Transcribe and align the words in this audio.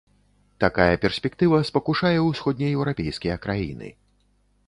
Такая 0.63 0.95
перспектыва 1.03 1.59
спакушае 1.69 2.19
ўсходнееўрапейскія 2.29 3.35
краіны. 3.47 3.93